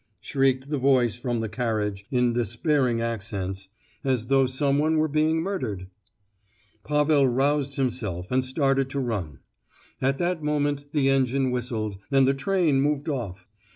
shrieked 0.19 0.71
the 0.71 0.79
voice 0.79 1.15
from 1.15 1.41
the 1.41 1.47
carriage, 1.47 2.07
in 2.09 2.33
despairing 2.33 2.99
accents, 2.99 3.69
as 4.03 4.25
though 4.25 4.47
some 4.47 4.79
one 4.79 4.97
were 4.97 5.07
being 5.07 5.39
murdered. 5.43 5.91
Pavel 6.83 7.27
roused 7.27 7.75
himself 7.75 8.31
and 8.31 8.43
started 8.43 8.89
to 8.89 8.99
run. 8.99 9.41
At 10.01 10.17
that 10.17 10.41
moment 10.41 10.91
the 10.91 11.09
engine 11.09 11.51
whistled, 11.51 11.99
and 12.09 12.27
the 12.27 12.33
train 12.33 12.81
moved 12.81 13.09
off. 13.09 13.47